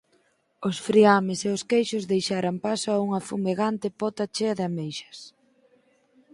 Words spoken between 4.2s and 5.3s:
chea de ameixas.